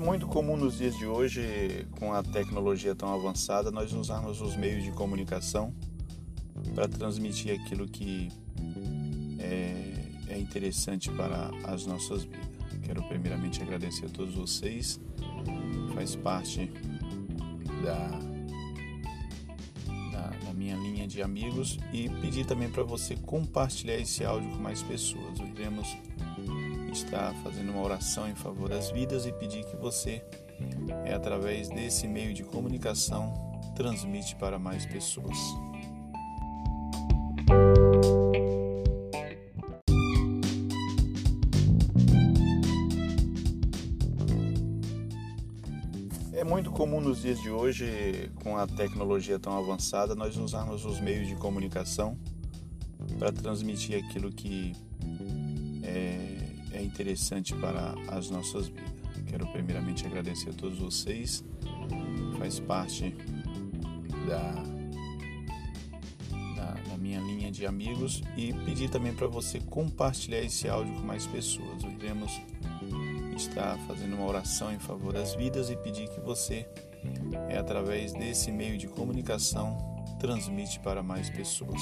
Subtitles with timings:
[0.00, 4.56] É muito comum nos dias de hoje, com a tecnologia tão avançada, nós usarmos os
[4.56, 5.74] meios de comunicação
[6.74, 8.28] para transmitir aquilo que
[9.38, 12.48] é, é, interessante para as nossas vidas.
[12.82, 14.98] Quero primeiramente agradecer a todos vocês,
[15.94, 16.72] faz parte
[17.84, 18.30] da,
[20.60, 25.38] minha linha de amigos e pedir também para você compartilhar esse áudio com mais pessoas.
[25.38, 25.96] Iremos
[27.10, 30.22] estar fazendo uma oração em favor das vidas e pedir que você,
[31.04, 33.34] é, através desse meio de comunicação,
[33.74, 35.36] transmite para mais pessoas.
[46.32, 51.00] É muito comum nos dias de hoje, com a tecnologia tão avançada, nós usarmos os
[51.00, 52.16] meios de comunicação
[53.18, 54.72] para transmitir aquilo que
[55.82, 56.29] é,
[56.72, 59.00] é interessante para as nossas vidas.
[59.26, 61.44] Quero primeiramente agradecer a todos vocês,
[62.38, 63.14] faz parte
[64.26, 64.52] da,
[66.56, 71.02] da, da minha linha de amigos e pedir também para você compartilhar esse áudio com
[71.02, 71.82] mais pessoas.
[71.84, 72.40] Iremos
[73.36, 76.66] estar fazendo uma oração em favor das vidas e pedir que você,
[77.48, 79.78] é através desse meio de comunicação,
[80.18, 81.80] transmite para mais pessoas.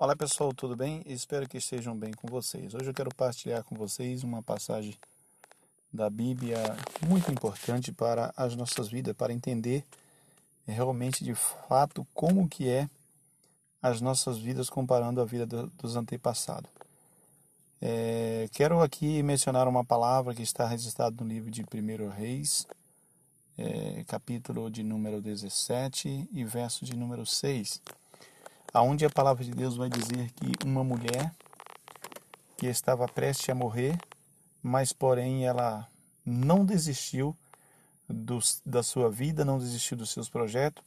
[0.00, 1.02] Olá pessoal, tudo bem?
[1.06, 2.72] Espero que estejam bem com vocês.
[2.72, 4.96] Hoje eu quero partilhar com vocês uma passagem
[5.92, 6.56] da Bíblia
[7.04, 9.84] muito importante para as nossas vidas, para entender
[10.64, 12.88] realmente de fato como que é
[13.82, 16.70] as nossas vidas comparando a vida do, dos antepassados.
[17.82, 22.68] É, quero aqui mencionar uma palavra que está registrada no livro de 1 Reis,
[23.58, 27.82] é, capítulo de número 17 e verso de número 6
[28.72, 31.32] aonde a palavra de Deus vai dizer que uma mulher
[32.56, 33.96] que estava prestes a morrer,
[34.62, 35.86] mas porém ela
[36.24, 37.36] não desistiu
[38.08, 40.82] do, da sua vida, não desistiu dos seus projetos,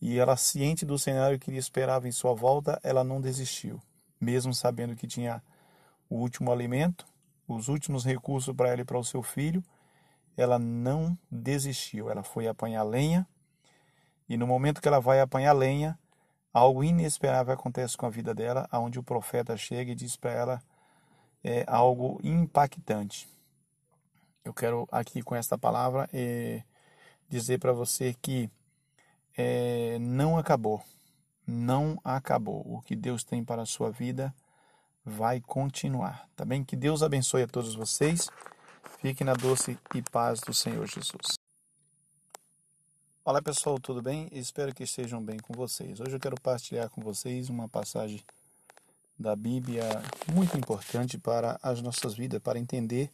[0.00, 3.80] e ela ciente do cenário que lhe esperava em sua volta, ela não desistiu,
[4.20, 5.42] mesmo sabendo que tinha
[6.08, 7.06] o último alimento,
[7.46, 9.62] os últimos recursos para ela e para o seu filho,
[10.36, 12.10] ela não desistiu.
[12.10, 13.26] Ela foi apanhar lenha,
[14.28, 15.98] e no momento que ela vai apanhar lenha,
[16.54, 20.62] algo inesperável acontece com a vida dela, aonde o profeta chega e diz para ela
[21.42, 23.28] é, algo impactante.
[24.44, 26.62] Eu quero aqui com esta palavra é,
[27.28, 28.48] dizer para você que
[29.36, 30.80] é, não acabou,
[31.44, 32.62] não acabou.
[32.64, 34.32] O que Deus tem para a sua vida
[35.04, 36.62] vai continuar, tá bem?
[36.62, 38.30] Que Deus abençoe a todos vocês.
[39.00, 41.43] Fique na doce e paz do Senhor Jesus.
[43.26, 44.28] Olá pessoal, tudo bem?
[44.32, 45.98] Espero que estejam bem com vocês.
[45.98, 48.22] Hoje eu quero partilhar com vocês uma passagem
[49.18, 49.82] da Bíblia
[50.30, 53.10] muito importante para as nossas vidas, para entender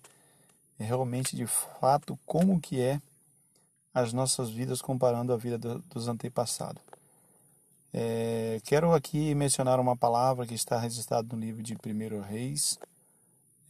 [0.76, 3.00] realmente de fato como que é
[3.94, 6.82] as nossas vidas comparando a vida do, dos antepassados.
[7.94, 12.81] É, quero aqui mencionar uma palavra que está registrada no livro de 1 Reis,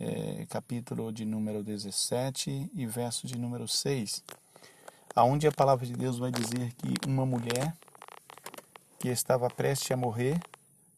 [0.01, 4.25] é, capítulo de número 17 e verso de número 6
[5.15, 7.75] aonde a palavra de Deus vai dizer que uma mulher
[8.99, 10.39] que estava prestes a morrer,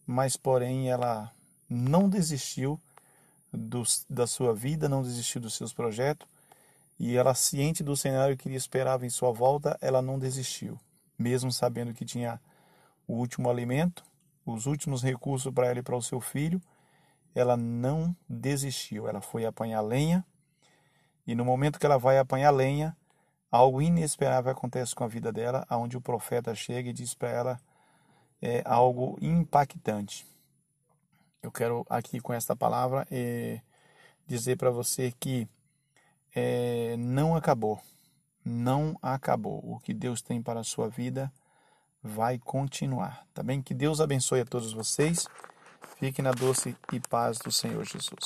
[0.06, 1.30] mas porém ela
[1.68, 2.78] não desistiu
[3.52, 6.26] do, da sua vida, não desistiu dos seus projetos,
[6.98, 10.78] e ela ciente do cenário que lhe esperava em sua volta, ela não desistiu,
[11.18, 12.40] mesmo sabendo que tinha
[13.06, 14.04] o último alimento,
[14.44, 16.60] os últimos recursos para ela e para o seu filho,
[17.34, 19.08] ela não desistiu.
[19.08, 20.24] Ela foi apanhar lenha,
[21.26, 22.96] e no momento que ela vai apanhar lenha,
[23.52, 27.60] algo inesperável acontece com a vida dela, aonde o profeta chega e diz para ela
[28.40, 30.26] é, algo impactante.
[31.42, 33.60] Eu quero aqui com esta palavra é,
[34.26, 35.46] dizer para você que
[36.34, 37.78] é, não acabou,
[38.42, 39.60] não acabou.
[39.62, 41.30] O que Deus tem para a sua vida
[42.02, 43.60] vai continuar, tá bem?
[43.60, 45.28] Que Deus abençoe a todos vocês.
[45.98, 48.24] Fique na doce e paz do Senhor Jesus.